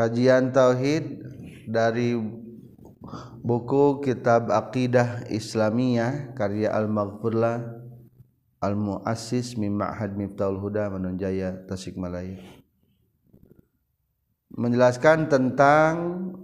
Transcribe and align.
kajian 0.00 0.48
tauhid 0.48 1.20
dari 1.68 2.16
buku 3.44 4.00
kitab 4.00 4.48
Aqidah 4.48 5.28
Islamiyah 5.28 6.32
karya 6.32 6.72
Al-Maghfurlah 6.72 7.84
Al-Muassis 8.64 9.60
min 9.60 9.76
Ma'had 9.76 10.16
Miftahul 10.16 10.56
Huda 10.56 10.88
Manunjaya 10.88 11.68
Tasikmalaya. 11.68 12.40
Menjelaskan 14.56 15.28
tentang 15.28 15.92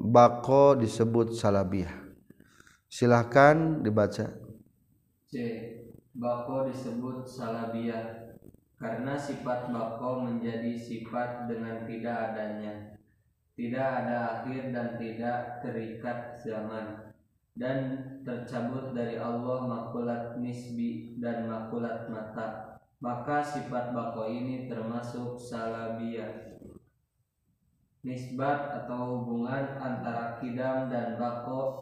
bako 0.04 0.76
disebut 0.76 1.32
salabiyah. 1.32 1.96
Silahkan 2.92 3.80
dibaca. 3.80 4.36
C. 5.32 5.32
Bako 6.12 6.68
disebut 6.68 7.24
salabiyah 7.24 8.36
karena 8.76 9.16
sifat 9.16 9.72
bako 9.72 10.28
menjadi 10.28 10.76
sifat 10.76 11.48
dengan 11.48 11.88
tidak 11.88 12.16
adanya 12.32 12.96
tidak 13.56 13.88
ada 14.04 14.16
akhir 14.44 14.68
dan 14.68 15.00
tidak 15.00 15.64
terikat 15.64 16.36
zaman. 16.44 17.08
Dan 17.56 18.04
tercabut 18.20 18.92
dari 18.92 19.16
Allah 19.16 19.64
makulat 19.64 20.36
nisbi 20.36 21.16
dan 21.16 21.48
makulat 21.48 22.04
mata. 22.12 22.76
Maka 23.00 23.40
sifat 23.40 23.96
bako 23.96 24.28
ini 24.28 24.68
termasuk 24.68 25.40
salabiyah. 25.40 26.60
Nisbat 28.04 28.84
atau 28.84 29.24
hubungan 29.24 29.80
antara 29.80 30.36
kidam 30.36 30.92
dan 30.92 31.16
bako. 31.16 31.80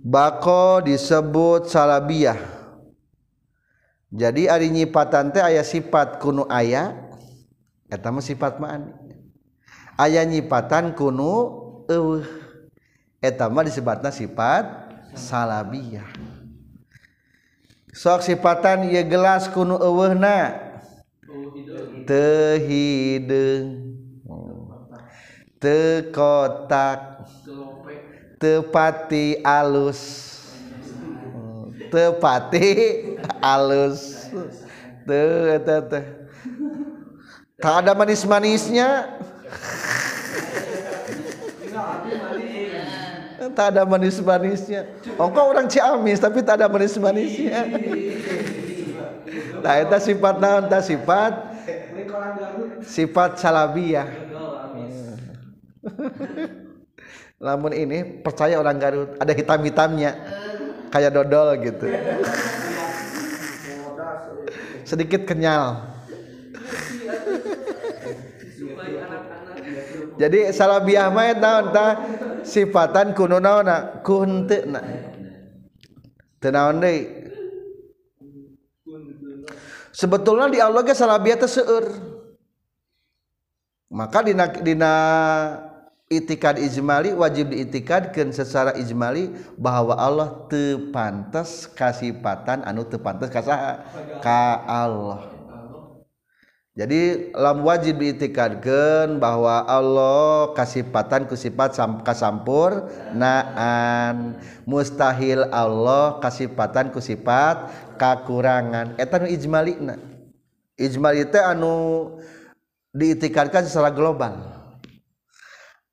Bako 0.00 0.80
disebut 0.80 1.68
salabiyah. 1.68 2.40
Jadi 4.16 4.48
ari 4.48 4.72
nyipatan 4.72 5.28
teh 5.28 5.44
aya 5.44 5.60
sifat 5.60 6.24
kuno 6.24 6.48
aya 6.48 6.96
eta 7.92 8.08
mah 8.08 8.24
sifat 8.24 8.56
ma'ani 8.56 9.03
aya 9.98 10.22
nyipatan 10.26 10.94
kuno 10.94 11.62
eueuh. 11.90 12.26
Eta 13.24 13.48
mah 13.48 13.64
disebutna 13.64 14.12
sifat 14.12 14.66
salabiyah. 15.16 16.04
Sok 17.94 18.20
sifatan 18.26 18.90
ieu 18.90 19.04
gelas 19.06 19.48
kuno 19.48 19.80
eueuhna. 19.80 20.60
Teu 22.04 22.60
hideung 22.60 23.96
teu 25.56 26.12
kotak 26.12 27.24
teu 28.36 28.60
pati 28.68 29.40
alus. 29.40 30.32
Tepati 31.88 32.66
alus. 33.38 34.28
Tuh 35.06 35.62
tuh 35.62 35.80
tuh 35.88 36.04
tak 37.64 37.86
ada 37.86 37.96
manis-manisnya 37.96 39.14
tak 43.54 43.74
ada 43.74 43.82
manis-manisnya. 43.86 44.86
Engkau 45.14 45.54
orang 45.54 45.70
Ciamis 45.70 46.18
tapi 46.18 46.42
tak 46.42 46.60
ada 46.60 46.66
manis-manisnya. 46.68 47.60
Nah 49.64 49.80
itu 49.80 50.12
sifat 50.12 50.44
naon 50.44 50.68
tak 50.68 50.84
sifat 50.84 51.32
sifat 52.84 53.40
salabiyah. 53.40 54.04
Namun 57.44 57.72
ini 57.72 58.20
percaya 58.20 58.60
orang 58.60 58.76
Garut 58.76 59.16
ada 59.16 59.32
hitam-hitamnya. 59.32 60.20
Kayak 60.92 61.16
dodol 61.16 61.56
gitu. 61.64 61.88
Sedikit 64.88 65.24
kenyal. 65.24 65.96
Jadi 70.14 70.54
salabiyah 70.54 71.10
mah 71.10 71.34
naon 71.34 71.74
tah 71.74 71.98
sifatan 72.44 73.16
kuno 73.16 73.42
naona 73.42 74.00
kunte 74.04 74.62
na? 74.68 74.80
Tenaon 76.38 76.78
deh? 76.78 77.24
Sebetulnya 79.94 80.50
di 80.50 80.58
Allah 80.60 80.82
ge 80.86 80.94
salabiata 80.94 81.48
seueur. 81.50 81.86
Maka 83.94 84.26
dina 84.26 84.50
dina 84.50 84.92
itikad 86.10 86.58
ijmali 86.58 87.14
wajib 87.14 87.54
diitikadkan 87.54 88.34
secara 88.34 88.74
ijmali 88.74 89.30
bahwa 89.54 89.94
Allah 89.94 90.46
tepantes 90.50 91.70
kasifatan 91.70 92.66
anu 92.66 92.86
tepantas 92.86 93.30
kasaha? 93.30 93.82
Ka 94.22 94.62
Allah. 94.66 95.33
jadi 96.74 97.30
lam 97.38 97.62
wajib 97.62 98.02
diitikadkan 98.02 99.22
bahwa 99.22 99.62
Allah 99.62 100.50
kasipatan 100.58 101.30
kusifat 101.30 101.78
kasampur 102.02 102.90
naan 103.14 104.34
mustahil 104.66 105.46
Allah 105.54 106.18
kasipatan 106.18 106.90
kusifat 106.90 107.70
kakurangan. 107.94 108.98
Eta 108.98 109.22
nu 109.22 109.30
ijmalina 109.30 110.02
ijmali 110.74 111.22
teh 111.30 111.46
anu 111.46 112.18
diitikadkan 112.90 113.70
secara 113.70 113.94
global. 113.94 114.34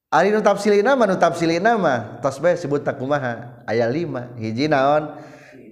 Ari 0.09 0.33
nu 0.33 0.41
tafsilina 0.41 0.97
mah 0.97 1.05
nu 1.05 1.15
tafsilina 1.21 1.77
mah 1.77 2.17
tos 2.25 2.41
bae 2.41 2.57
sebut 2.57 2.81
takumaha. 2.81 3.61
Aya 3.69 3.85
5 3.85 4.33
hiji 4.41 4.65
naon? 4.65 5.13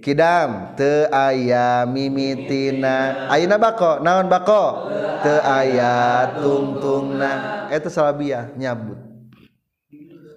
Kidam 0.00 0.72
teu 0.74 1.06
aya 1.12 1.84
mimitina 1.84 3.28
ayeuna 3.28 3.60
bako 3.60 4.00
naon 4.00 4.26
bako? 4.26 4.88
Teu 5.20 5.38
aya 5.44 6.32
tungtungna 6.40 7.68
eta 7.68 7.92
salabiyah 7.92 8.56
nyabut. 8.56 8.96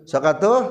Sok 0.03 0.27
atuh? 0.27 0.61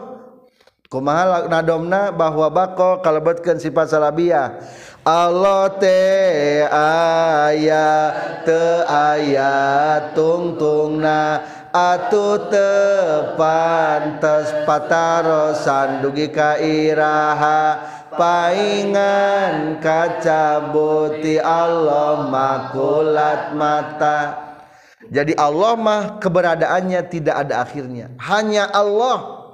Kumaha 0.92 1.48
nadomna 1.48 2.12
bahwa 2.12 2.52
bako 2.52 3.00
kalebetkeun 3.00 3.56
sifat 3.56 3.88
salabiyah 3.88 4.60
Allah 5.02 5.72
te 5.80 6.60
aya 6.68 8.12
teu 8.44 8.84
aya 8.84 9.56
tungtungna 10.12 11.40
atuh 11.72 12.52
tepantes 12.52 14.52
patarosan 14.68 16.04
dugi 16.04 16.28
ka 16.28 16.60
iraha 16.60 18.01
paingan 18.16 19.78
kacabuti 19.80 21.40
Allah 21.40 22.28
makulat 22.28 23.56
mata. 23.56 24.20
Jadi 25.12 25.36
Allah 25.36 25.72
mah 25.76 26.02
keberadaannya 26.22 27.00
tidak 27.10 27.36
ada 27.48 27.64
akhirnya. 27.64 28.14
Hanya 28.22 28.70
Allah. 28.70 29.44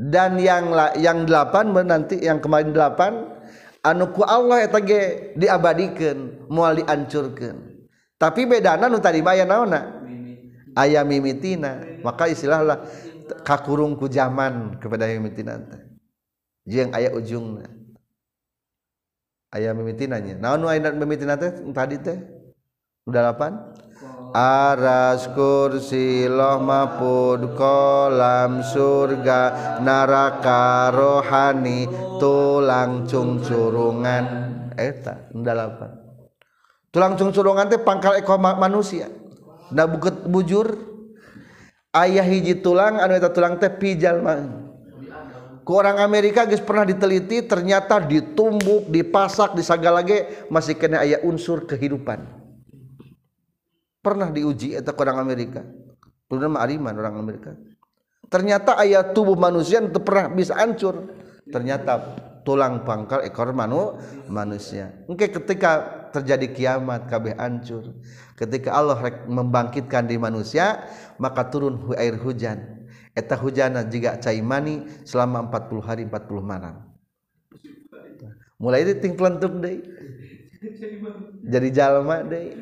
Dan 0.00 0.40
yang 0.40 0.72
yang 0.96 1.28
delapan 1.28 1.76
nanti 1.84 2.24
yang 2.24 2.40
kemarin 2.40 2.72
delapan 2.72 3.28
anuku 3.84 4.24
Allah 4.24 4.64
eta 4.64 4.80
ge 4.80 5.36
diabadikeun 5.36 6.48
moal 6.48 6.80
diancurkeun 6.80 7.70
tapi 8.20 8.44
bedana 8.44 8.88
nu 8.88 8.96
tadi 9.00 9.24
mah 9.24 9.32
aya 9.32 9.44
naonna 9.48 9.80
aya 10.76 11.00
mimitina. 11.08 11.80
Maka 12.04 12.28
istilahlah 12.28 12.84
kakurung 13.44 13.96
ku 13.96 14.12
zaman 14.12 14.76
kepada 14.76 15.08
mimitina 15.08 15.56
teh. 15.56 15.89
jeung 16.68 16.92
aya 16.92 17.12
ujungna 17.16 17.80
aya 19.50 19.74
mimitinanya 19.74 20.38
naon 20.38 20.62
nu 20.62 20.66
aya 20.70 20.94
mimitina 20.94 21.34
teh? 21.34 21.50
Tadi 21.74 21.96
teh? 21.98 22.18
Udah 23.08 23.32
dalapan 23.32 23.58
aras 24.30 25.26
kursi 25.34 26.30
loh 26.30 26.62
mapud 26.62 27.58
kolam 27.58 28.62
surga 28.62 29.78
neraka 29.82 30.94
rohani 30.94 31.90
tulang 32.22 33.10
cungcurungan. 33.10 34.24
Eh, 34.78 34.94
eta 34.94 35.28
dalapan 35.34 35.90
tulang 36.94 37.18
cungcurungan 37.18 37.66
teh 37.66 37.80
pangkal 37.82 38.14
ekor 38.18 38.38
manusia. 38.38 39.10
Nah 39.74 39.86
buket 39.90 40.26
bujur. 40.26 40.90
Ayah 41.90 42.22
hiji 42.22 42.62
tulang 42.62 43.02
anu 43.02 43.18
eta 43.18 43.34
tulang 43.34 43.58
teh 43.58 43.66
pijalma 43.66 44.69
ku 45.70 45.78
orang 45.78 46.02
Amerika 46.02 46.50
guys 46.50 46.58
pernah 46.58 46.82
diteliti 46.82 47.46
ternyata 47.46 48.02
ditumbuk 48.02 48.90
dipasak 48.90 49.54
disagalage 49.54 50.50
masih 50.50 50.74
kena 50.74 51.06
ayah 51.06 51.22
unsur 51.22 51.62
kehidupan. 51.62 52.26
Pernah 54.02 54.34
diuji 54.34 54.74
eta 54.74 54.90
orang 54.90 55.22
Amerika? 55.22 55.62
Dulu 56.26 56.58
mah 56.58 56.66
ariman 56.66 56.90
orang 56.98 57.14
Amerika. 57.22 57.54
Ternyata 58.26 58.82
ayah 58.82 59.14
tubuh 59.14 59.38
manusia 59.38 59.78
itu 59.78 60.02
pernah 60.02 60.26
bisa 60.34 60.58
hancur. 60.58 61.06
Ternyata 61.46 62.18
tulang 62.42 62.82
pangkal 62.82 63.22
ekor 63.22 63.54
manu 63.54 63.94
manusia. 64.26 64.90
Oke 65.06 65.30
ketika 65.30 65.86
terjadi 66.10 66.50
kiamat 66.50 67.06
kabeh 67.06 67.38
hancur. 67.38 67.94
Ketika 68.34 68.74
Allah 68.74 68.98
membangkitkan 69.22 70.10
di 70.10 70.18
manusia 70.18 70.82
maka 71.22 71.46
turun 71.46 71.94
air 71.94 72.18
hujan 72.18 72.79
eta 73.14 73.34
hujana 73.34 73.86
juga 73.86 74.16
caimani 74.18 74.86
selama 75.02 75.46
40 75.50 75.82
hari 75.82 76.02
40 76.06 76.40
malam. 76.42 76.90
Mulai 78.60 78.84
itu 78.84 78.92
ting 79.00 79.16
deh. 79.16 79.80
Jadi 81.48 81.68
jalma 81.72 82.20
deh. 82.20 82.52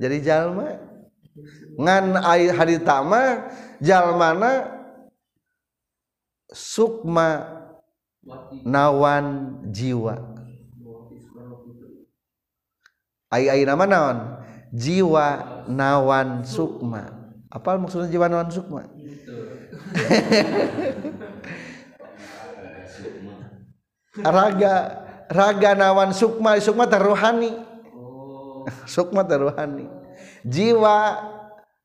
Jadi 0.00 0.16
jalma. 0.24 0.66
Ngan 1.76 2.16
air 2.24 2.56
hari 2.56 2.80
tama 2.80 3.52
jalmana 3.84 4.72
sukma 6.48 7.44
nawan 8.64 9.60
jiwa. 9.68 10.16
Ai 13.28 13.52
ai 13.52 13.62
nama 13.68 13.84
naon? 13.84 14.18
Jiwa 14.72 15.26
nawan 15.68 16.40
sukma. 16.48 17.15
Apa 17.56 17.80
maksudnya 17.80 18.12
jiwa 18.12 18.28
nawan 18.28 18.52
sukma? 18.52 18.84
Raga 24.16 24.74
raga 25.28 25.76
nawan 25.76 26.12
sukma 26.16 26.56
sukma 26.56 26.88
terrohani 26.88 27.52
sukma 28.96 29.20
terrohani 29.28 29.84
jiwa 30.40 31.20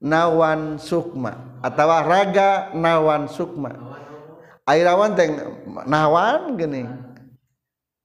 nawan 0.01 0.79
sukma 0.81 1.59
atau 1.61 1.89
raga 2.03 2.73
nawan 2.73 3.29
sukma. 3.29 3.71
Airawan 4.65 5.13
teng 5.17 5.37
nawan 5.85 6.57
gini. 6.57 6.85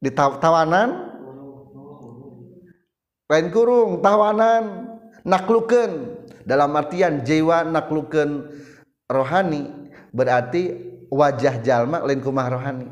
Di 0.00 0.12
tawanan. 0.12 1.14
Lain 3.26 3.46
kurung 3.50 4.00
tawanan 4.04 4.85
nakluken 5.26 6.14
dalam 6.46 6.70
artian 6.78 7.26
jiwa 7.26 7.67
nakluken 7.67 8.46
rohani 9.11 9.67
berarti 10.14 10.70
wajah 11.11 11.58
jalma 11.61 12.06
lain 12.06 12.23
kumah 12.23 12.46
rohani? 12.46 12.87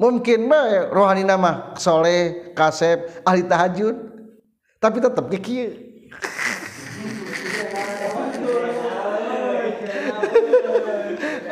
Mungkin 0.00 0.50
bae 0.50 0.90
rohani 0.90 1.22
nama 1.22 1.76
soleh 1.76 2.50
kasep 2.56 3.22
ahli 3.22 3.44
tahajud 3.46 3.94
tapi 4.80 4.98
tetap 4.98 5.28
kieu. 5.38 5.70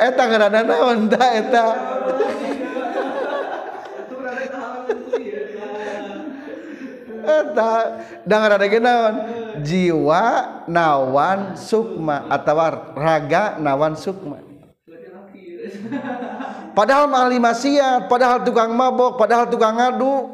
Eta 0.03 0.23
ngaranana 0.27 0.67
naon 0.67 1.07
da 1.07 1.27
eta. 1.39 1.92
Naon? 8.81 9.15
Jiwa 9.63 10.25
nawan 10.69 11.55
sukma 11.55 12.27
atau 12.29 12.57
raga 12.97 13.57
nawan 13.59 13.95
sukma. 13.95 14.41
Padahal 16.73 17.13
ahli 17.13 17.37
maksiat 17.37 18.09
padahal 18.09 18.43
tukang 18.43 18.73
mabok 18.73 19.21
padahal 19.21 19.47
tukang 19.47 19.77
ngadu. 19.77 20.33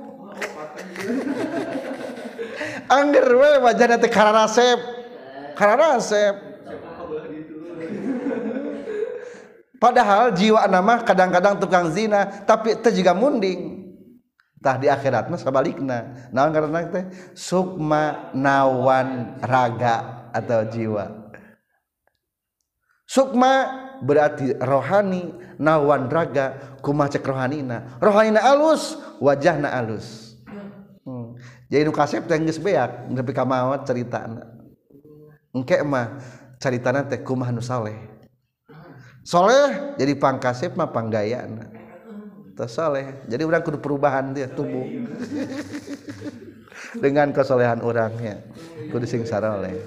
Angger 2.89 3.29
we 3.37 3.51
wajahna 3.61 4.01
teh 4.01 4.09
kararasep 4.09 4.81
kararasep 5.53 6.35
padahal 9.77 10.33
jiwa 10.33 10.65
nama 10.71 11.05
kadang-kadang 11.05 11.61
tukang 11.61 11.93
zina 11.93 12.25
tapi 12.49 12.81
teh 12.81 12.95
juga 12.95 13.13
munding 13.13 13.78
tah 14.59 14.77
di 14.79 14.91
akhirat 14.91 15.31
mah 15.31 15.39
sabalikna. 15.39 16.31
Naon 16.35 16.51
karena 16.51 16.87
teh? 16.91 17.05
Sukma 17.35 18.35
nawan 18.35 19.39
raga 19.43 20.29
atau 20.35 20.67
jiwa. 20.67 21.31
Sukma 23.09 23.53
berarti 24.05 24.53
rohani 24.61 25.33
nawan 25.57 26.11
raga 26.13 26.79
kumah 26.85 27.09
cek 27.09 27.25
rohanina? 27.25 27.99
Rohanina 27.99 28.45
alus 28.45 28.99
wajahna 29.23 29.73
alus. 29.73 30.29
Hmm. 31.09 31.41
jadi 31.73 31.89
nu 31.89 31.93
kasep 31.97 32.29
teh 32.29 32.37
geus 32.37 32.61
beak 32.61 33.09
nepi 33.09 33.33
ka 33.33 33.41
maot 33.41 33.81
caritana 33.81 34.45
engke 35.57 35.81
mah 35.81 36.21
caritana 36.61 37.01
teh 37.01 37.25
kumah 37.25 37.49
nu 37.49 37.65
saleh? 37.65 37.97
Soleh 39.25 39.97
jadi 39.97 40.13
pangkasep 40.21 40.77
mah 40.77 40.93
panggayana 40.93 41.78
teu 42.59 42.67
soleh. 42.67 43.23
Jadi 43.31 43.43
orang 43.47 43.63
kudu 43.63 43.79
perubahan 43.79 44.35
dia 44.35 44.51
tubuh 44.51 44.83
dengan 46.99 47.31
kesolehan 47.31 47.79
orangnya 47.87 48.43
kudu 48.91 49.07
sing 49.07 49.23
saroleh. 49.23 49.79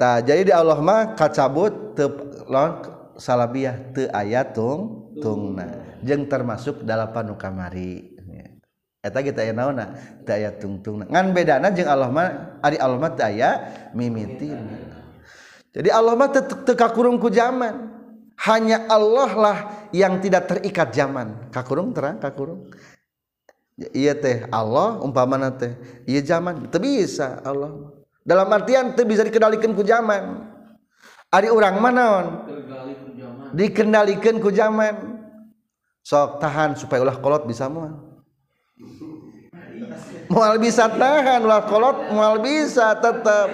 Tak 0.00 0.24
jadi 0.24 0.48
di 0.48 0.52
Allah 0.56 0.80
mah 0.80 1.12
kacabut 1.12 1.92
te 1.92 2.08
lawan 2.48 2.80
salabiah 3.20 3.76
te 3.92 4.08
ayat 4.08 4.56
tung 4.56 5.12
tungna. 5.20 6.00
Jeung 6.00 6.24
termasuk 6.32 6.80
dalapan 6.88 7.28
nu 7.28 7.36
kamari 7.36 8.16
eta 9.00 9.24
kita 9.24 9.40
aya 9.40 9.56
naonna 9.56 9.96
teu 10.28 10.36
aya 10.36 10.52
tungtungna 10.52 11.08
ngan 11.08 11.32
bedana 11.32 11.72
jeung 11.72 11.88
Allah 11.88 12.12
mah 12.12 12.60
ari 12.60 12.76
Allah 12.76 13.00
mah 13.00 13.16
teu 13.16 13.24
aya 13.24 13.72
jadi 15.72 15.88
Allah 15.88 16.12
mah 16.12 16.28
teu 16.28 16.76
kakurung 16.76 17.16
ku 17.16 17.32
zaman 17.32 17.89
hanya 18.48 18.88
Allah 18.88 19.30
lah 19.36 19.58
yang 19.92 20.16
tidak 20.22 20.48
terikat 20.48 20.94
zaman. 20.94 21.50
Kakurung 21.52 21.92
terang 21.92 22.16
kakurung. 22.16 22.72
Iya 23.76 24.16
teh 24.16 24.44
Allah 24.48 25.00
umpamana 25.00 25.52
teh. 25.52 25.76
Iya 26.08 26.36
zaman 26.36 26.68
teu 26.72 26.80
bisa 26.80 27.40
Allah. 27.44 27.92
Dalam 28.24 28.48
artian 28.52 28.96
teu 28.96 29.04
bisa 29.04 29.24
dikendalikan 29.24 29.72
ku 29.76 29.84
zaman. 29.84 30.48
Ari 31.30 31.48
urang 31.52 31.78
mah 31.78 31.92
naon? 31.92 32.26
Dikendalikan 33.52 34.40
ku 34.40 34.48
zaman. 34.48 35.20
Sok 36.00 36.40
tahan 36.40 36.76
supaya 36.80 37.04
ulah 37.04 37.20
kolot 37.20 37.44
bisa 37.44 37.68
moal 37.68 38.10
moal 40.30 40.62
bisa 40.62 40.86
tahan 40.86 41.42
ulah 41.42 41.66
kolot 41.66 42.14
moal 42.14 42.38
bisa 42.38 42.94
tetap 42.96 43.50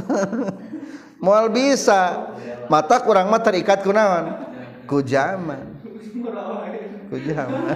moal 1.24 1.48
bisa. 1.48 2.28
Mata 2.70 3.02
kurang 3.02 3.26
mah 3.26 3.42
terikat 3.42 3.82
ku 3.82 3.90
naon? 3.90 4.30
Ku 4.86 5.02
zaman 5.02 5.80
ku 7.10 7.18
zaman 7.18 7.74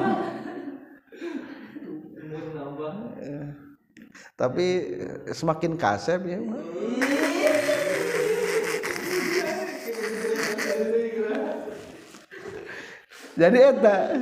tapi 4.39 4.67
semakin 5.35 5.75
kasep 5.75 6.23
ya 6.23 6.39
jadi 13.35 13.75
eta. 13.75 14.15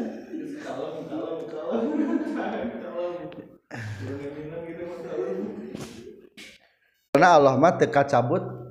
Karena 7.13 7.37
Allah 7.37 7.61
mah 7.61 7.77
teka 7.77 8.09
cabut 8.09 8.62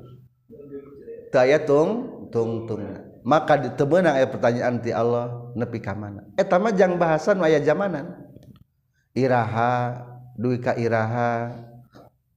daya 1.32 1.58
tung 1.64 2.28
tung 2.30 2.68
tung. 2.68 2.84
Maka 3.22 3.58
ditemenang 3.58 4.18
aya 4.18 4.28
pertanyaan 4.28 4.82
ti 4.82 4.90
Allah 4.90 5.54
nepi 5.54 5.78
ka 5.78 5.94
mana? 5.94 6.26
Eta 6.36 6.58
mah 6.58 6.74
jang 6.74 6.98
bahasan 6.98 7.40
aya 7.42 7.62
zamanan. 7.62 8.18
Iraha 9.14 10.02
duwi 10.36 10.58
ka 10.60 10.74
iraha. 10.76 11.54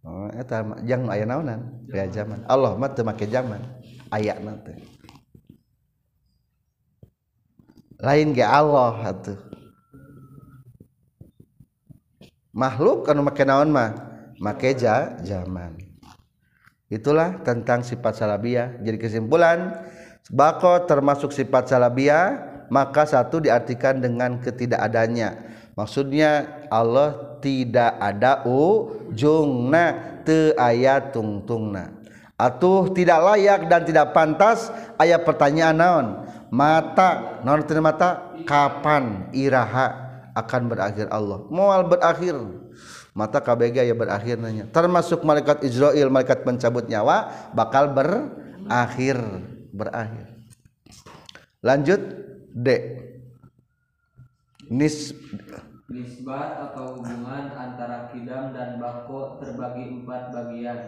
Oh, 0.05 0.29
eta 0.37 0.61
jang 0.85 1.09
aya 1.09 1.25
naonan? 1.25 1.89
Aya 1.89 2.07
zaman. 2.13 2.45
Allah 2.47 2.77
mah 2.77 2.93
teu 2.93 3.03
make 3.03 3.25
zaman. 3.27 3.65
Ayatna 4.13 4.61
teh 4.63 4.77
lain 8.05 8.37
ge 8.37 8.45
Allah 8.45 9.01
atuh 9.01 9.41
makhluk 12.53 13.09
anu 13.09 13.25
make 13.25 13.45
naon 13.49 13.73
mah? 13.73 14.13
Make 14.37 14.77
ja 14.77 15.17
zaman 15.25 15.79
itulah 16.95 17.43
tentang 17.43 17.83
sifat 17.83 18.23
salabiyah. 18.23 18.79
Jadi 18.81 18.97
kesimpulan 19.03 19.83
bako 20.31 20.87
termasuk 20.87 21.35
sifat 21.35 21.67
salabiyah 21.67 22.55
maka 22.71 23.05
satu 23.05 23.43
diartikan 23.43 23.99
dengan 23.99 24.39
ketidakadanya. 24.39 25.53
Maksudnya 25.75 26.63
Allah 26.71 27.39
tidak 27.43 27.99
ada 27.99 28.47
ujungna 28.47 30.23
te 30.23 30.55
ayat 30.55 31.11
tungtungna 31.11 32.05
atuh 32.35 32.91
tidak 32.91 33.19
layak 33.23 33.61
dan 33.71 33.83
tidak 33.87 34.11
pantas 34.13 34.71
ayat 34.99 35.23
pertanyaan 35.23 35.77
naon? 35.77 36.07
Mata 36.51 37.41
naon 37.43 37.63
mata? 37.83 38.35
Kapan 38.45 39.33
iraha 39.33 39.89
akan 40.37 40.63
berakhir 40.69 41.07
Allah? 41.09 41.41
Mual 41.49 41.89
berakhir 41.89 42.37
mata 43.15 43.39
KBG 43.39 43.87
ya 43.89 43.95
berakhir 43.95 44.37
nanya. 44.43 44.67
Termasuk 44.69 45.23
malaikat 45.23 45.63
Israel 45.63 46.11
malaikat 46.11 46.43
pencabut 46.43 46.91
nyawa 46.91 47.31
bakal 47.55 47.95
berakhir. 47.95 49.17
Berakhir. 49.71 50.27
Lanjut 51.63 52.03
D. 52.53 52.69
Nis 54.69 55.15
nisbat 55.85 56.59
atau 56.71 56.99
hubungan 56.99 57.55
antara 57.55 58.11
kidam 58.11 58.51
dan 58.51 58.83
bako 58.83 59.39
terbagi 59.39 60.03
empat 60.03 60.35
bagian. 60.35 60.81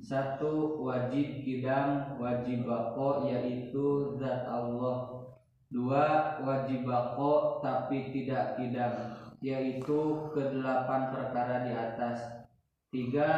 Satu 0.00 0.82
wajib 0.86 1.42
kidam 1.46 2.18
wajib 2.18 2.66
bako 2.66 3.30
yaitu 3.30 4.18
zat 4.18 4.46
Allah. 4.50 5.26
Dua 5.70 6.38
wajib 6.42 6.82
bako 6.82 7.62
tapi 7.62 8.10
tidak 8.10 8.58
kidam 8.58 9.29
yaitu 9.40 10.30
kedelapan 10.36 11.12
perkara 11.12 11.64
di 11.64 11.72
atas. 11.72 12.46
Tiga 12.92 13.28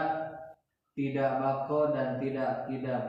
tidak 0.93 1.31
bako 1.41 1.95
dan 1.95 2.21
tidak 2.21 2.69
kidam 2.69 3.05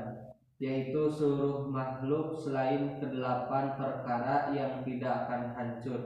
yaitu 0.61 1.11
seluruh 1.11 1.67
makhluk 1.67 2.39
selain 2.39 2.95
kedelapan 2.95 3.75
perkara 3.75 4.55
yang 4.55 4.85
tidak 4.87 5.27
akan 5.27 5.41
hancur. 5.57 6.01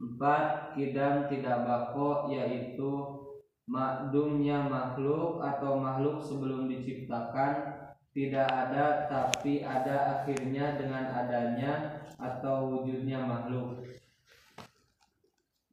Empat 0.00 0.74
kidam 0.74 1.30
tidak 1.30 1.62
bako 1.62 2.32
yaitu 2.34 3.22
makdumnya 3.70 4.66
makhluk 4.66 5.38
atau 5.38 5.78
makhluk 5.78 6.18
sebelum 6.18 6.66
diciptakan 6.66 7.78
tidak 8.12 8.48
ada 8.50 9.06
tapi 9.06 9.62
ada 9.62 10.20
akhirnya 10.20 10.76
dengan 10.76 11.04
adanya 11.14 11.72
atau 12.18 12.68
wujudnya 12.68 13.22
makhluk 13.22 13.86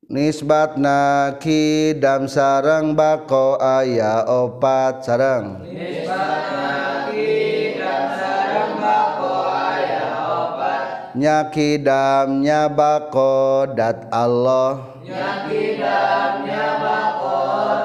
nisbat 0.09 0.73
na 0.81 1.31
kidam 1.37 2.25
sarang 2.25 2.97
bako 2.97 3.61
aya 3.61 4.25
opat 4.25 5.05
sarang. 5.05 5.61
Nisbat 5.61 6.45
na 6.57 6.73
kidam 7.13 8.05
sarang 8.17 8.73
bako 8.81 9.35
aya 9.53 10.05
opat 10.25 10.85
nyakidamnya 11.13 12.73
bako 12.73 13.69
dat 13.77 14.09
Allah. 14.09 14.97
Nyakidamnya 15.05 16.65
bako 16.81 17.41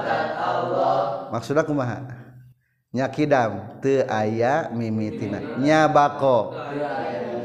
dat 0.09 0.31
Allah 0.41 1.29
maksudnya 1.29 1.61
kumaha? 1.67 1.99
Nyakidam 2.95 3.83
te 3.85 4.07
aya 4.07 4.73
mimitina. 4.73 5.61
Nyabako 5.61 6.57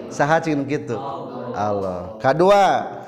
saha 0.08 0.40
cing 0.40 0.64
kitu 0.70 0.94
Allah. 1.58 2.16
Kedua 2.22 2.99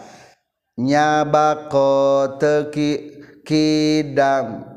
nyabako 0.79 1.91
teki 2.39 2.89
kidam. 3.43 4.67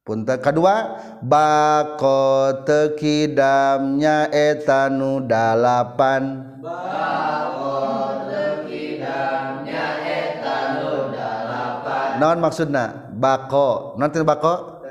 Punten. 0.00 0.40
Kedua 0.42 0.96
bako 1.22 2.64
tekidamnya 2.66 4.32
etanu 4.32 5.22
dalapan. 5.22 6.56
Bako 6.58 7.78
tekidamnya 8.26 9.86
etanu 10.02 11.14
dalapan. 11.14 12.08
Non 12.18 12.38
maksudna 12.42 13.12
bako. 13.14 13.94
Nanti 14.00 14.24
bako? 14.24 14.82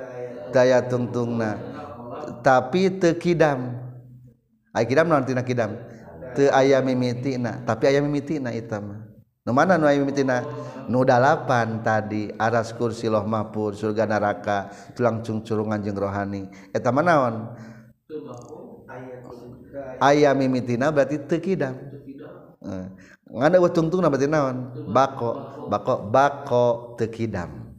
Daya 0.55 0.86
tungtungna. 0.88 1.58
Tapi 2.39 3.01
tekidam 3.01 3.75
ay 4.72 4.86
kidam 4.88 5.10
non 5.10 5.25
tina 5.27 5.43
kidam? 5.43 5.75
Te 6.38 6.48
ayam 6.53 6.86
mimitina 6.86 7.65
tapi 7.65 7.89
ayam 7.89 8.05
mimitina 8.05 8.53
itama 8.53 9.09
nu 9.50 9.58
mana 9.58 9.82
nu 9.82 9.89
mimitina? 9.89 10.46
nu 10.86 11.01
dalapan 11.01 11.82
tadi 11.82 12.29
aras 12.38 12.70
kursi 12.74 13.10
loh 13.10 13.25
mahpur 13.25 13.74
surga 13.74 14.06
neraka 14.06 14.70
tulang 14.94 15.25
cungcurungan 15.25 15.82
jeung 15.82 15.98
rohani. 15.98 16.50
Eta 16.70 16.94
manaon 16.94 17.53
aya 19.98 20.34
mimitina 20.38 20.94
berarti 20.94 21.18
tekidam. 21.25 21.74
kidam 22.06 22.34
ngana 23.29 23.58
tungtung 23.74 24.06
berarti 24.06 24.29
naon? 24.29 24.86
Bako. 24.89 25.65
Bako 25.70 25.94
bako 26.10 26.65
tekidam. 26.98 27.74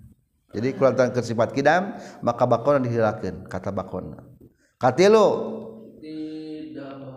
jadi 0.50 0.74
kulantan 0.74 1.14
sifat 1.22 1.54
kidam 1.54 1.94
maka 2.26 2.46
bakona 2.46 2.82
dihilakeun 2.82 3.46
kata 3.46 3.70
bakona. 3.70 4.26
Katilu! 4.80 5.59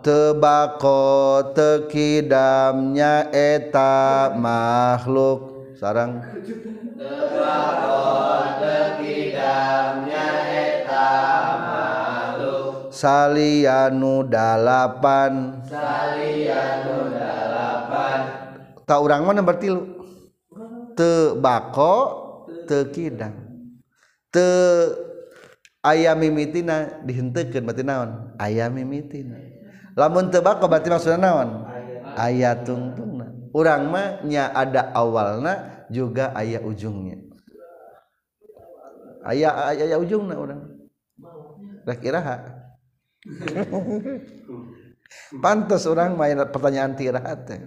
Tebako 0.04 1.40
tekidamnya 1.56 3.32
eta 3.32 4.36
makhluk. 4.36 5.72
Sarang. 5.80 6.20
Salianu 12.94 14.28
dalapan. 14.28 15.32
Tak 18.84 18.98
urang 19.00 19.24
mana 19.24 19.40
berarti 19.40 19.72
lu 19.72 19.82
tebako 20.92 21.96
tekidam. 22.68 23.32
Te 24.28 24.48
ayam 25.80 26.20
mimitina 26.20 27.00
dihenteukeun 27.02 27.64
berarti 27.64 27.82
naon? 27.82 28.36
Ayam 28.36 28.76
mimitina 28.76 29.53
lamun 29.94 30.30
tebak 30.30 30.62
oh, 30.62 30.68
berarti 30.68 30.90
maksudnya 30.90 31.18
naon? 31.18 31.64
Ayat. 32.14 32.64
Tungtungna 32.66 33.34
urang 33.54 33.86
mah 33.86 34.18
nya 34.26 34.50
ada 34.50 34.90
awalna 34.90 35.86
juga 35.88 36.34
ayat 36.34 36.66
ujungnya. 36.66 37.22
Ayat 39.22 39.78
ayat 39.78 39.98
ujungna 40.02 40.34
urang. 40.34 40.74
Rek 41.84 42.00
iraha 42.00 42.40
pantas 45.44 45.84
orang 45.84 46.16
main 46.16 46.40
pertanyaan 46.48 46.96
tiraha 46.96 47.36
teh. 47.44 47.60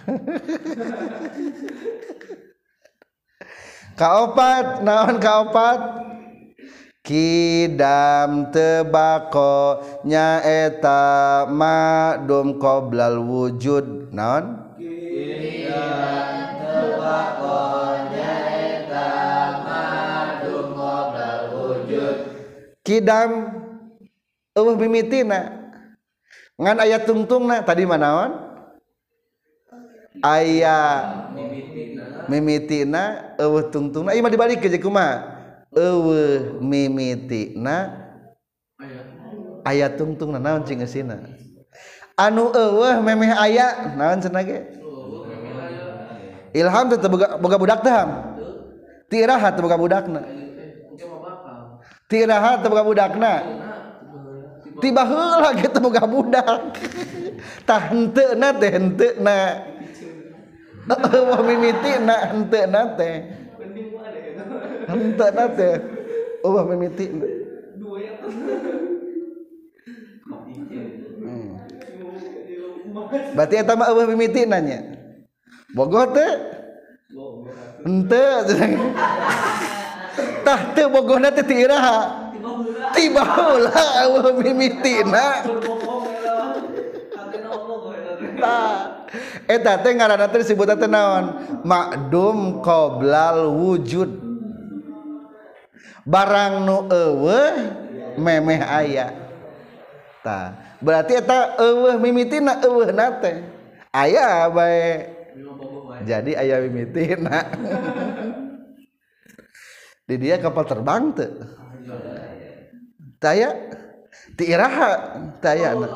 Kaopat 4.00 4.80
naon 4.80 5.20
kaopat? 5.20 6.09
Kidam 7.00 8.52
tebako 8.52 9.80
nyaeta 10.04 11.48
madum 11.48 12.60
qoblal 12.60 13.24
wujud 13.24 14.12
naon? 14.12 14.76
Kidam 14.76 16.60
tebako 16.60 17.60
nyaeta 18.12 19.08
madum 19.64 20.76
qoblal 20.76 21.42
wujud. 21.56 22.16
Kidam 22.84 23.30
eueuh 24.52 24.76
mimitina 24.76 25.72
ngan 26.60 26.84
aya 26.84 27.00
tungtungna 27.00 27.64
tadi 27.64 27.88
manaon 27.88 28.44
aya 30.20 30.78
mimitina. 32.28 33.34
Eueuh 33.40 33.72
tungtungna. 33.72 34.12
Ieu 34.12 34.20
mah 34.20 34.28
dibalik 34.28 34.60
ke 34.60 34.76
kumaha? 34.76 35.39
ewe 35.74 36.22
mimiti 36.58 37.54
na 37.58 37.94
ayat. 39.66 39.96
Tungtung 40.00 40.34
na 40.34 40.40
naon 40.42 40.66
cing 40.66 40.82
esina 40.82 41.20
anu 42.20 42.52
ewe 42.52 43.00
memeh 43.00 43.32
ayat 43.32 43.96
naon 43.96 44.20
cenah 44.20 44.44
ge? 44.44 44.58
Ilham 46.50 46.90
teh 46.90 46.98
boga 47.38 47.56
budak 47.56 47.80
teh 47.80 47.92
ham. 47.94 48.10
Ti 49.06 49.22
iraha 49.22 49.54
boga 49.54 49.78
budakna. 49.78 50.20
Ti 52.10 52.16
iraha 52.26 52.58
teh 52.58 52.68
boga 52.68 52.84
budakna. 52.84 53.32
Ti 54.82 54.88
baheula 54.90 55.50
ge 55.54 55.68
teh 55.70 55.80
boga 55.80 56.02
budak. 56.04 56.74
Tah 57.68 57.80
henteuna 57.88 58.48
teh 58.58 58.70
henteuna 58.74 59.36
ewe 60.90 61.36
mimiti 61.46 61.92
na 62.02 62.34
henteuna 62.34 62.80
teh. 62.98 63.39
Henteu 64.90 65.30
na 65.30 65.44
teh. 65.54 65.78
Ulah 66.42 66.64
mimiti. 66.66 67.06
Berarti 73.10 73.54
eta 73.58 73.78
mah 73.78 73.90
eueuh 73.94 74.06
mimiti 74.10 74.42
nanya. 74.46 74.82
Bogoh 75.74 76.10
teh? 76.10 76.32
Henteu. 77.86 78.38
Tah 80.40 80.60
teu 80.74 80.88
bogohna 80.90 81.30
teh 81.30 81.44
ti 81.46 81.54
iraha. 81.54 82.30
Tiba 82.96 83.22
heula 83.22 83.82
eueuh 84.08 84.34
mimitina. 84.42 85.46
Tah 88.40 89.04
eta 89.44 89.72
teh 89.84 89.92
ngaranna 89.94 90.26
teh 90.32 90.40
disebutna 90.42 90.74
teh 90.74 90.90
naon? 90.90 91.24
Ma'dum 91.62 92.64
qoblal 92.64 93.52
wujud. 93.52 94.29
barang 96.04 96.64
nu 96.64 96.88
ewe 96.88 97.40
memeh 98.20 98.60
ayah 98.64 99.12
ta 100.20 100.56
berarti 100.80 101.20
eta 101.20 101.56
ewe 101.60 102.00
mimitina 102.00 102.60
ewe 102.64 102.92
nate 102.92 103.44
ayah 103.94 104.48
bae. 104.50 105.18
Jadi 106.00 106.32
ayah 106.32 106.64
mimitina. 106.64 107.44
Di 110.08 110.18
dia 110.18 110.40
kapal 110.40 110.66
terbang 110.66 111.14
tuh 111.14 111.30
taya 113.20 113.52
tiiraha 114.34 114.90
taya 115.44 115.76
na 115.76 115.88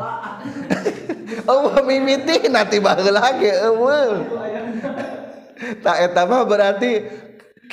ewe 1.56 1.73
mimitina 1.88 2.68
tiba 2.68 2.94
lagi 3.00 3.49
ewe 3.49 4.00
tak 5.80 5.96
eta 6.04 6.28
mah 6.28 6.44
berarti 6.44 7.24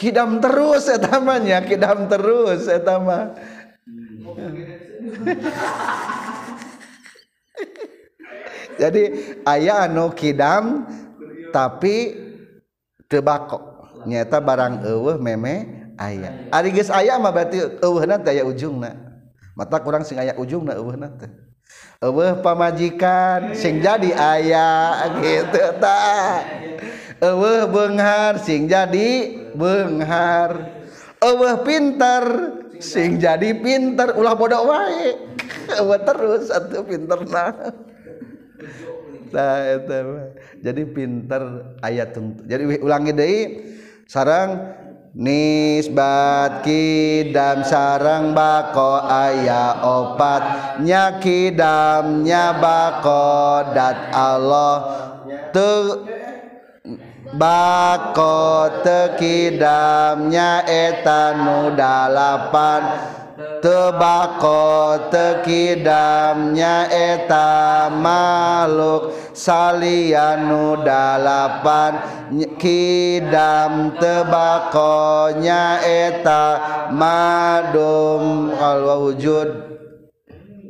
kidam 0.02 0.42
terus 0.42 0.90
etamanya 0.90 1.62
kidam 1.62 2.10
terus 2.10 2.66
etama 2.66 3.38
jadi 8.82 9.04
ayah 9.46 9.86
anu 9.86 10.10
kidam 10.18 10.90
tapi 11.54 12.18
tebako. 13.06 13.70
Nyata 14.02 14.42
barang 14.42 14.82
eueuh 14.90 15.22
meme 15.22 15.86
ayah 16.02 16.50
ari 16.50 16.74
geus 16.74 16.90
aya 16.90 17.22
mah 17.22 17.30
berarti 17.30 17.62
eueuhna 17.78 18.18
teh 18.18 18.34
aya 18.34 18.44
ujungna. 18.48 18.98
Mata 19.54 19.78
kurang 19.78 20.02
sing 20.02 20.18
aya 20.18 20.34
ujungna 20.34 20.74
eueuhna 20.74 21.14
teh. 21.22 21.30
Eueuh 22.02 22.42
pamajikan 22.42 23.54
sing 23.54 23.78
jadi 23.78 24.10
ayah 24.18 25.14
gitu 25.22 25.62
tah. 25.78 26.42
Eueuh 27.22 27.70
beunghar 27.70 28.42
sing 28.42 28.66
jadi 28.66 29.38
beunghar 29.54 30.82
eueuh 31.22 31.62
pinter 31.62 32.26
sing 32.82 33.22
jadi 33.22 33.56
pinter. 33.62 34.18
Ulah 34.18 34.34
bodoh 34.34 34.66
wae. 34.66 35.16
Eueuh 35.78 36.02
terus 36.02 36.50
atuh 36.50 36.84
pinterna. 36.84 37.54
Nah, 39.32 39.58
eta 39.64 39.98
mah. 40.04 40.28
Jadi 40.60 40.82
pinter 40.90 41.42
ayat. 41.80 42.18
Jadi 42.44 42.82
ulangi 42.82 43.12
deui. 43.16 43.40
Sarang 44.10 44.76
nisbat 45.16 46.68
kidam 46.68 47.64
sarang 47.64 48.36
bako 48.36 49.08
aya 49.08 49.80
opat. 49.88 50.44
Nya 50.84 51.22
kidam 51.24 52.28
nya 52.28 52.60
bako 52.60 53.72
dat 53.72 54.12
Allah. 54.12 54.76
Tu 55.56 55.72
bako 57.36 58.68
tekidamnya 58.84 60.64
etanu 60.68 61.76
dalapan. 61.76 62.84
Tebako 63.62 65.10
tekidamnya 65.14 66.90
eta 66.90 67.90
makhluk 67.94 69.14
salianu 69.38 70.82
dalapan. 70.82 72.02
Kidam 72.58 73.98
tebakonya 73.98 75.82
eta 75.82 76.46
madum. 76.94 78.54
Kalau 78.58 79.10
wujud. 79.10 79.50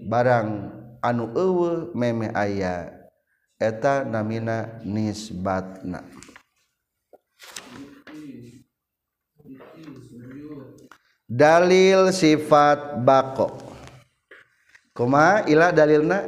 Barang 0.07 0.71
anu 0.99 1.31
ewe 1.31 1.95
meme 1.95 2.27
ayah 2.35 2.91
eta 3.55 4.03
namina 4.03 4.83
nisbatna. 4.83 6.20
Dalil 11.31 12.11
sifat 12.11 12.99
bako. 12.99 13.55
Kuma 14.91 15.47
ila 15.47 15.71
dalilna? 15.71 16.27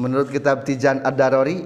Menurut 0.00 0.32
kitab 0.32 0.64
Tijan 0.64 1.04
Ad-Darori? 1.04 1.60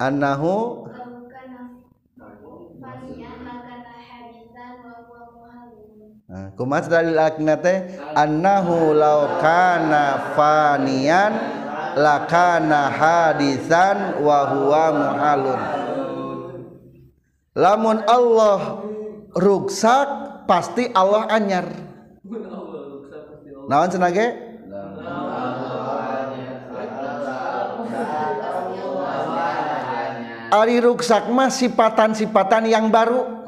Annahu 0.00 0.88
Nah, 6.30 6.54
kumas 6.54 6.86
dalil 6.86 7.18
akna 7.18 7.58
teh 7.58 7.90
annahu 8.14 8.94
law 8.94 9.42
kana 9.42 10.30
fanian 10.38 11.34
lakana 11.98 12.86
hadisan 12.86 14.22
wa 14.22 14.46
huwa 14.46 14.84
muhalun 14.94 15.79
lamun 17.54 18.02
Allah 18.06 18.84
ruksak 19.34 20.08
pasti 20.46 20.90
Allah 20.94 21.26
anyar. 21.30 21.66
Naon 23.70 23.90
senage 23.90 24.50
Ari 30.50 30.82
ruksak 30.82 31.30
mah 31.30 31.46
sifatan-sifatan 31.46 32.66
yang 32.66 32.90
baru. 32.90 33.46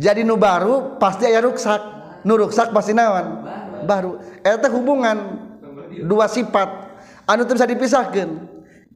Jadi 0.00 0.24
nu 0.24 0.40
baru 0.40 0.96
pasti 0.96 1.28
aya 1.28 1.44
ruksak. 1.44 1.80
Nu 2.24 2.40
ruksak 2.40 2.72
pasti 2.72 2.96
naon? 2.96 3.44
Baru. 3.84 4.16
Eta 4.40 4.72
hubungan 4.72 5.44
dua 6.08 6.24
sifat. 6.24 6.96
Anu 7.28 7.44
bisa 7.44 7.68
dipisahkan 7.68 8.28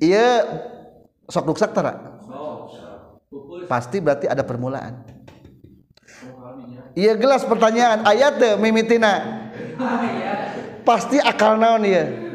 iya 0.00 0.40
sok 1.28 1.52
ruksak 1.52 1.76
tara. 1.76 2.17
Pasti 3.68 4.00
berarti 4.00 4.26
ada 4.26 4.42
permulaan. 4.42 5.04
Iya 6.98 7.14
gelas 7.14 7.46
pertanyaan. 7.46 8.02
Ayat 8.02 8.40
deh 8.40 8.54
mimitina. 8.58 9.44
Pasti 10.82 11.20
akal 11.20 11.60
naon 11.60 11.84
ya 11.84 12.28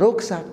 ruksak. 0.00 0.44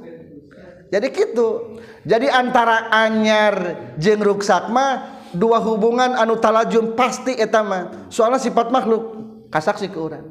Jadi 0.92 1.08
gitu. 1.16 1.80
Jadi 2.08 2.28
antara 2.32 2.92
anyar 2.92 3.56
jeng 4.00 4.24
ruksak 4.24 4.72
mah 4.72 5.24
dua 5.36 5.60
hubungan 5.60 6.16
anu 6.16 6.40
talajum 6.40 6.96
pasti 6.96 7.36
etama 7.36 8.08
soalnya 8.12 8.40
sifat 8.40 8.72
makhluk. 8.72 9.16
Kasaksi 9.48 9.88
ke 9.88 9.96
orang 9.96 10.28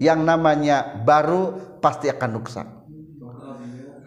yang 0.00 0.24
namanya 0.24 1.04
baru 1.04 1.76
pasti 1.78 2.08
akan 2.08 2.30
ruksak. 2.40 2.66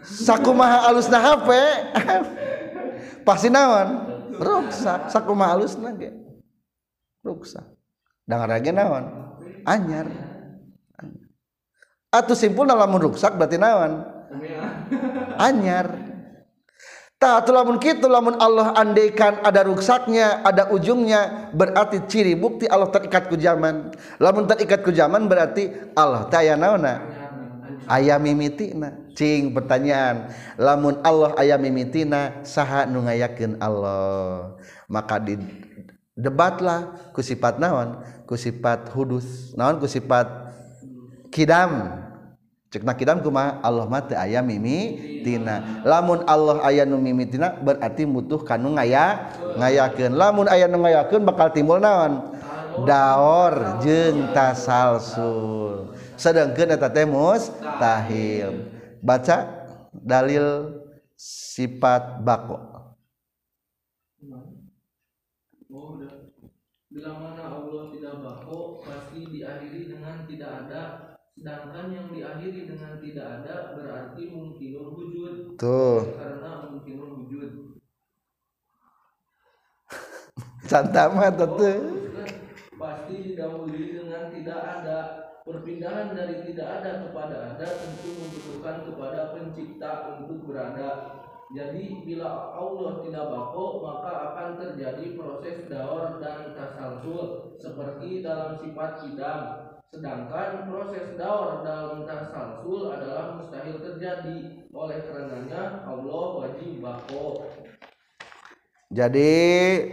Sakumaha 0.08 0.90
alusna 0.90 1.20
HP 1.22 1.50
pasti 3.28 3.54
naon 3.54 4.17
ruksak 4.40 5.12
sakumaha 5.12 5.58
alusna 5.58 5.94
ge. 5.98 6.14
Ruksak 7.26 7.66
dengar 8.28 8.52
lagi 8.52 8.72
naon? 8.76 9.04
Anyar. 9.64 10.08
Atau 12.12 12.36
simpul 12.36 12.68
dalam 12.68 12.92
ruksak 12.96 13.36
berarti 13.36 13.56
naon? 13.60 14.04
Anyar. 15.40 16.08
Tak 17.18 17.50
lamun 17.50 17.82
kitu 17.82 18.06
lamun 18.06 18.38
Allah 18.38 18.78
andaikan 18.78 19.42
ada 19.42 19.66
ruksaknya 19.66 20.46
ada 20.46 20.70
ujungnya 20.70 21.50
berarti 21.50 22.06
ciri 22.06 22.38
bukti 22.38 22.70
Allah 22.70 22.94
terikat 22.94 23.26
ku 23.26 23.34
zaman. 23.34 23.90
Lamun 24.22 24.46
terikat 24.46 24.86
ku 24.86 24.94
zaman 24.94 25.26
berarti 25.26 25.74
Allah 25.98 26.30
teh 26.30 26.46
aya 26.46 26.54
ayam 27.86 28.26
mimitina 28.26 28.98
cing 29.14 29.54
pertanyaan. 29.54 30.34
Lamun 30.58 30.98
Allah 31.06 31.38
ayam 31.38 31.62
mimitina 31.62 32.42
saha 32.42 32.90
nu 32.90 33.06
ngayakeun 33.06 33.62
Allah. 33.62 34.58
Maka 34.90 35.22
di 35.22 35.38
debatlah 36.18 37.12
ku 37.14 37.22
sifat 37.22 37.62
naon? 37.62 38.02
Ku 38.26 38.34
sifat 38.34 38.90
hudus. 38.90 39.54
Naon 39.54 39.78
ku 39.78 39.86
sifat 39.86 40.26
kidam? 41.30 42.02
Cekna 42.68 43.00
kidam 43.00 43.24
kumaha 43.24 43.64
Allah 43.64 43.88
mah 43.88 44.04
teu 44.04 44.20
aya 44.20 44.44
mimitina 44.44 45.82
lamun 45.88 46.28
Allah 46.28 46.60
aya 46.68 46.84
nu 46.84 47.00
mimitina 47.00 47.56
berarti 47.64 48.04
mutuh 48.04 48.44
kanu 48.44 48.76
ngaya 48.76 49.32
ngayakeun 49.56 50.12
lamun 50.12 50.52
aya 50.52 50.68
nu 50.68 50.84
ngayakeun 50.84 51.24
bakal 51.24 51.48
timbul 51.48 51.80
naon? 51.80 52.37
Daor 52.86 53.82
jeung 53.82 54.36
tasalsul. 54.36 55.96
Sedangkeun 56.18 56.74
eta 56.74 56.90
teh 56.90 57.06
mustahil. 57.06 58.74
Baca 59.02 59.38
dalil 59.94 60.78
sifat 61.18 62.22
bako. 62.22 62.58
Bila 66.88 67.14
mana 67.22 67.44
Allah 67.54 67.94
tidak 67.94 68.16
bako 68.26 68.82
pasti 68.82 69.30
diakhiri 69.30 69.94
dengan 69.94 70.26
tidak 70.26 70.52
ada. 70.66 70.84
Sedangkan 71.38 71.94
yang 71.94 72.10
diakhiri 72.10 72.66
dengan 72.66 72.98
tidak 72.98 73.28
ada 73.42 73.78
berarti 73.78 74.34
mungkinul 74.34 74.98
wujud. 74.98 75.34
Tuh. 75.62 76.02
Karena 76.18 76.74
mungkinul 76.74 77.22
wujud. 77.22 77.78
Cantama 80.72 81.30
tuh 81.30 82.07
pasti 82.78 83.16
didahului 83.34 83.98
dengan 83.98 84.30
tidak 84.30 84.62
ada 84.62 85.00
perpindahan 85.42 86.14
dari 86.14 86.46
tidak 86.46 86.68
ada 86.82 86.92
kepada 87.10 87.36
ada 87.58 87.68
tentu 87.68 88.10
membutuhkan 88.14 88.86
kepada 88.86 89.20
pencipta 89.34 89.92
untuk 90.18 90.46
berada. 90.46 91.20
Jadi 91.48 92.04
bila 92.04 92.54
Allah 92.54 93.02
tidak 93.08 93.26
bako 93.32 93.66
maka 93.80 94.12
akan 94.32 94.50
terjadi 94.60 95.16
proses 95.16 95.64
daur 95.72 96.20
dan 96.20 96.54
tasalsul 96.54 97.56
seperti 97.58 98.20
dalam 98.22 98.60
sifat 98.60 98.92
kidam 99.02 99.42
sedangkan 99.88 100.68
proses 100.68 101.16
daur 101.16 101.64
dalam 101.64 102.04
tasalsul 102.04 102.92
adalah 102.92 103.40
mustahil 103.40 103.80
terjadi. 103.80 104.68
Oleh 104.76 105.00
karenanya 105.08 105.88
Allah 105.88 106.26
wajib 106.44 106.84
bako 106.84 107.48
jadi 108.88 109.36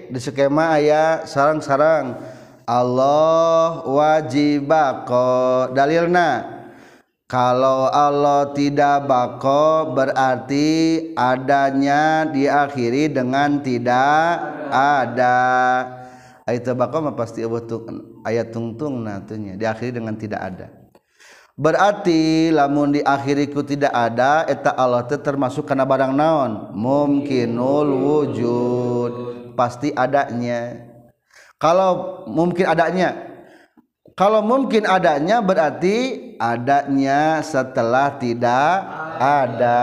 di 0.07 0.19
skema 0.23 0.79
aya 0.79 1.27
sarang-sarang 1.27 2.15
Allah 2.65 3.85
wajib 3.85 4.65
bako 4.69 5.73
dalilna. 5.77 6.65
Kalau 7.29 7.89
Allah 7.89 8.53
tidak 8.53 9.05
bako 9.09 9.93
berarti 9.97 10.69
adanya 11.17 12.29
diakhiri 12.29 13.13
dengan 13.13 13.61
tidak 13.61 14.41
ada. 14.73 15.41
Itu 16.49 16.77
bako 16.77 17.09
mah 17.09 17.17
pasti 17.17 17.45
ayat 18.25 18.53
tungtung 18.53 19.05
natunya 19.05 19.57
diakhiri 19.57 20.01
dengan 20.01 20.17
tidak 20.17 20.41
ada. 20.41 20.67
Berarti 21.55 22.51
lamun 22.51 22.97
diakhiriku 22.97 23.63
tidak 23.63 23.93
ada 23.95 24.45
eta 24.49 24.75
Allah 24.75 25.07
teh 25.07 25.21
termasuk 25.21 25.69
karena 25.69 25.85
barang 25.87 26.13
naon? 26.17 26.73
Mungkinul 26.77 27.89
wujud. 27.93 29.13
Pasti 29.55 29.95
adanya 29.95 30.94
kalau 31.59 32.25
mungkin 32.29 32.67
adanya. 32.67 33.35
Kalau 34.15 34.47
mungkin 34.47 34.87
adanya 34.87 35.43
berarti 35.43 36.31
adanya 36.39 37.43
setelah 37.43 38.15
tidak 38.15 38.79
ada. 39.19 39.83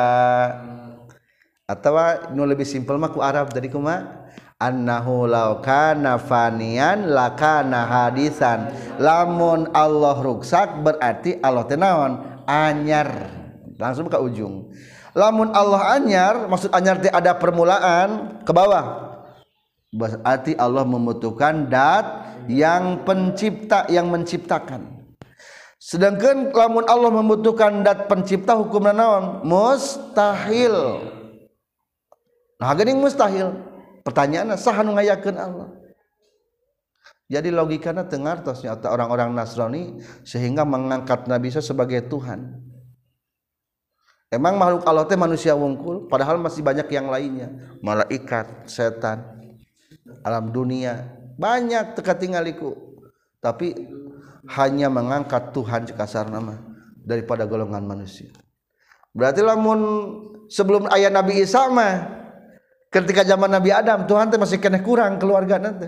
Atau 1.67 1.95
nu 2.31 2.47
lebih 2.47 2.63
simpel 2.63 2.95
mah 2.95 3.11
ku 3.11 3.19
Arab 3.19 3.51
dari 3.51 3.67
kuma 3.67 4.23
annahu 4.55 5.27
law 5.27 5.59
kana 5.59 6.15
fanian 6.15 7.11
lakana 7.11 7.83
hadisan. 7.83 8.71
Lamun 9.03 9.67
Allah 9.75 10.15
ruksak 10.15 10.79
berarti 10.79 11.43
Allah 11.43 11.67
teh 11.67 11.75
naon? 11.75 12.43
Anyar. 12.47 13.11
Langsung 13.75 14.07
ke 14.07 14.15
ujung. 14.15 14.71
Lamun 15.11 15.51
Allah 15.51 15.99
anyar 15.99 16.47
maksud 16.47 16.71
anyar 16.71 17.03
ada 17.11 17.35
permulaan 17.35 18.39
ke 18.47 18.51
bawah 18.55 19.10
berarti 19.91 20.55
Allah 20.55 20.87
membutuhkan 20.87 21.67
dat 21.67 22.39
yang 22.47 23.03
pencipta 23.03 23.85
yang 23.91 24.07
menciptakan. 24.07 25.03
Sedangkan 25.81 26.55
lamun 26.55 26.87
Allah 26.87 27.11
membutuhkan 27.11 27.83
dat 27.83 28.07
pencipta 28.07 28.55
hukumnya 28.55 28.95
naon? 28.95 29.43
Mustahil. 29.43 31.03
Nah 32.61 32.71
geuning 32.77 33.01
mustahil. 33.01 33.51
Pertanyaan 34.01 34.55
sah 34.57 34.81
nu 34.81 34.95
ngayakeun 34.97 35.37
Allah? 35.37 35.69
Jadi 37.31 37.47
logikanya 37.47 38.05
tengartosnya 38.11 38.75
atau 38.75 38.91
orang-orang 38.91 39.31
Nasrani 39.31 40.03
sehingga 40.27 40.67
mengangkat 40.67 41.31
Nabi 41.31 41.47
Isa 41.47 41.63
sebagai 41.63 42.03
Tuhan. 42.11 42.59
Emang 44.31 44.55
makhluk 44.55 44.83
Allah 44.87 45.07
teh 45.07 45.19
manusia 45.19 45.55
wungkul 45.55 46.07
padahal 46.11 46.39
masih 46.39 46.63
banyak 46.63 46.87
yang 46.91 47.07
lainnya. 47.07 47.51
Malaikat 47.79 48.67
setan 48.67 49.40
alam 50.21 50.51
dunia. 50.51 51.19
Banyak 51.39 51.97
teka 51.97 52.19
tinggaliku 52.19 52.75
tapi 53.41 53.73
hanya 54.53 54.87
mengangkat 54.87 55.49
Tuhan 55.53 55.89
kasar 55.89 56.29
nama 56.29 56.61
daripada 57.01 57.49
golongan 57.49 57.81
manusia. 57.85 58.29
Berarti 59.11 59.43
lamun 59.43 59.79
sebelum 60.47 60.87
ayat 60.87 61.11
Nabi 61.11 61.41
Isa 61.43 61.67
mah 61.67 62.21
ketika 62.93 63.27
zaman 63.27 63.51
Nabi 63.51 63.73
Adam 63.73 64.07
Tuhan 64.07 64.31
teh 64.31 64.39
masih 64.39 64.61
kena 64.61 64.79
kurang 64.79 65.19
keluarga 65.19 65.59
nanti 65.59 65.87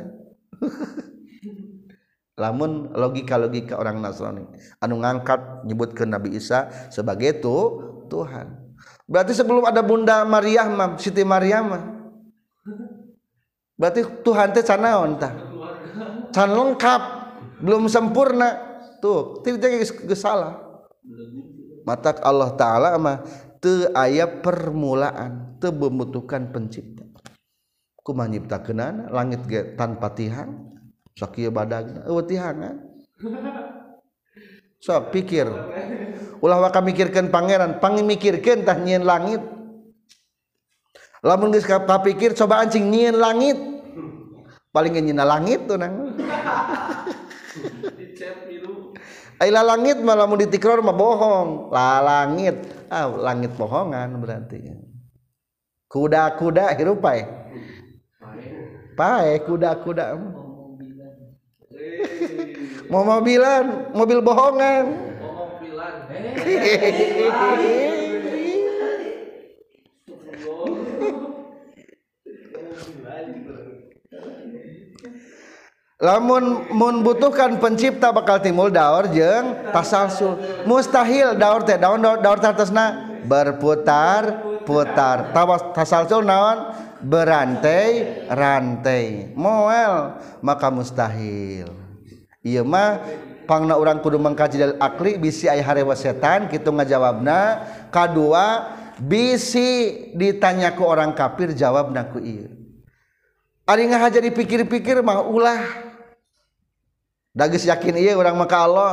lamun 2.41 2.91
logika-logika 2.91 3.79
orang 3.79 3.99
Nasrani 4.03 4.43
anu 4.83 4.99
ngangkat 4.99 5.67
nyebut 5.67 5.95
ke 5.95 6.03
Nabi 6.03 6.35
Isa 6.35 6.67
sebagai 6.91 7.39
itu 7.39 7.57
Tuhan. 8.11 8.59
Berarti 9.07 9.35
sebelum 9.35 9.67
ada 9.67 9.83
Bunda 9.83 10.23
Maryam 10.27 10.99
Siti 10.99 11.23
Maryam 11.23 11.75
berarti 13.83 14.07
Tuhan 14.23 14.55
teh 14.55 14.63
canaon 14.63 15.19
tah? 15.19 15.35
Can 16.31 16.55
lengkap 16.55 17.01
belum 17.59 17.91
sempurna. 17.91 18.71
Tuh 19.03 19.43
tidak 19.43 19.83
salah. 20.15 20.55
Mata 21.83 22.15
Allah 22.23 22.55
Ta'ala 22.55 22.95
mah 22.95 23.19
te 23.59 23.91
ayat 23.91 24.39
permulaan 24.39 25.59
te 25.59 25.67
membutuhkan 25.67 26.55
pencipta. 26.55 27.03
Kumaha 27.99 28.31
nyiptakeunana? 28.31 29.11
Langit 29.11 29.43
ge 29.51 29.75
tanpa 29.75 30.15
tihang 30.15 30.71
sok 31.19 31.43
ieu 31.43 31.51
badagna. 31.51 32.07
Eueuh 32.07 32.23
tihangan 32.23 32.79
sok 34.79 35.11
pikir. 35.11 35.51
Ulah 36.39 36.63
waka 36.63 36.79
mikirkeun 36.79 37.27
pangeran 37.27 37.83
pangimikirkeun 37.83 38.63
tah 38.63 38.79
nyieun 38.79 39.03
langit. 39.03 39.43
Lamun 41.23 41.51
geus 41.51 41.67
kapikir 41.67 42.31
coba 42.31 42.63
ancing 42.63 42.87
nyieun 42.87 43.19
langit 43.19 43.72
paling 44.73 44.97
nyina 44.97 45.21
langit 45.23 45.69
tuh 45.69 45.77
nang 45.77 46.17
Aila 49.37 49.61
langit 49.61 50.01
malah 50.01 50.25
mau 50.25 50.39
ditikror 50.39 50.81
mah 50.81 50.95
bohong 50.95 51.69
lah 51.69 52.01
langit 52.01 52.57
ah 52.89 53.05
langit 53.11 53.53
bohongan 53.53 54.17
berarti 54.17 54.73
kuda-kuda 55.89 56.73
hirupai 56.73 57.21
pae 58.97 59.33
kuda-kuda 59.45 60.17
mau 62.89 63.03
mobilan 63.05 63.93
mobil 63.93 64.19
bohongan 64.25 64.85
mobilan 65.21 65.93
lamun 76.03 76.67
membutuhkan 76.67 77.55
pencipta 77.63 78.11
bakal 78.11 78.43
timbul 78.43 78.67
daur 78.67 79.07
jeng 79.07 79.71
tasalsul 79.71 80.35
mustahil 80.67 81.39
daur 81.39 81.63
teh 81.63 81.79
daun 81.79 82.03
daur, 82.03 82.19
daur 82.19 82.43
tartesna 82.43 83.15
berputar 83.23 84.51
putar. 84.63 85.31
Tawas 85.35 85.63
tasalsul 85.75 86.23
naon? 86.23 86.75
Berantai 87.03 88.23
rantai. 88.31 89.35
Moel 89.35 90.15
maka 90.39 90.71
mustahil. 90.71 91.67
Iya 92.43 92.63
mah 92.63 92.99
pangna 93.43 93.75
urang 93.75 93.99
kudu 93.99 94.19
mengkaji 94.19 94.55
dalil 94.55 94.79
akli 94.79 95.19
bisi 95.19 95.51
aya 95.51 95.63
harewa 95.63 95.95
setan 95.99 96.47
kitu 96.47 96.71
ngajawabna. 96.71 97.63
Kadua 97.91 98.75
bisi 98.99 100.11
ditanya 100.15 100.71
ku 100.75 100.87
orang 100.87 101.11
kafir 101.11 101.51
jawabna 101.51 102.07
ku 102.07 102.23
ieu. 102.23 102.47
Ari 103.67 103.87
ngahaja 103.87 104.19
dipikir-pikir 104.19 104.99
mah 105.03 105.23
ulah. 105.23 105.91
Dagis 107.33 107.65
yakin 107.65 107.97
iya 107.97 108.13
orang 108.15 108.37
maka 108.37 108.57
Allah. 108.63 108.91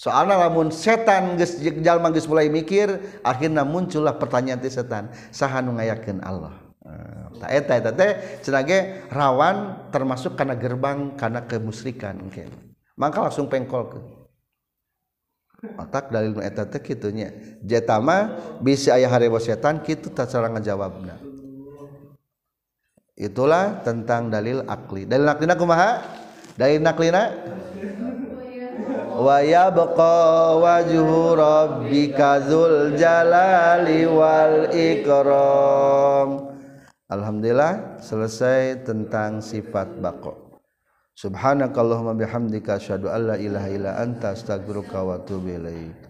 Soalnya 0.00 0.48
lamun 0.48 0.72
setan 0.72 1.36
geus 1.36 1.60
jalma 1.84 2.08
geus 2.08 2.24
mulai 2.24 2.48
mikir 2.48 3.20
akhirnya 3.20 3.68
muncullah 3.68 4.16
pertanyaan 4.16 4.56
ti 4.56 4.72
setan 4.72 5.12
saha 5.28 5.60
nu 5.60 5.76
ngayakeun 5.76 6.24
Allah? 6.24 6.56
Tak 7.36 7.50
eta 7.52 7.72
eta 7.76 7.92
teh 7.92 8.10
rawan 9.12 9.88
termasuk 9.92 10.40
karena 10.40 10.56
gerbang 10.56 11.20
karena 11.20 11.44
kemusyrikan 11.44 12.16
mungkin 12.16 12.48
maka 12.96 13.28
langsung 13.28 13.52
pengkol 13.52 13.92
ke. 13.92 14.00
Otak 15.76 16.08
dalil 16.08 16.32
nu 16.32 16.40
eta 16.40 16.64
teh 16.64 16.80
kitu 16.80 17.12
nya. 17.12 17.36
Jetama 17.60 18.40
bisa 18.64 18.96
aya 18.96 19.04
harewa 19.12 19.36
setan 19.36 19.84
kitu 19.84 20.08
tak 20.08 20.32
cara 20.32 20.48
ngajawabna 20.48 21.30
itulah 23.20 23.84
tentang 23.84 24.32
dalil 24.32 24.64
akli. 24.64 25.04
Dalil 25.04 25.28
aklina 25.28 25.60
kumaha 25.60 26.00
dari 26.58 26.82
naklina? 26.82 27.30
Wa 29.20 29.44
yabqa 29.44 30.56
wajhu 30.56 31.36
rabbika 31.36 32.40
dzul 32.40 32.96
jalali 32.96 34.08
wal 34.08 34.72
ikram. 34.72 36.56
Alhamdulillah 37.10 38.00
selesai 38.00 38.86
tentang 38.86 39.44
sifat 39.44 40.00
bako. 40.00 40.62
Subhanakallahumma 41.20 42.16
bihamdika 42.16 42.80
asyhadu 42.80 43.12
an 43.12 43.34
la 43.34 43.36
ilaha 43.36 43.68
illa 43.68 43.92
anta 44.00 44.32
astaghfiruka 44.32 45.04
wa 45.04 45.20
atubu 45.20 45.52
ilaik. 45.52 46.09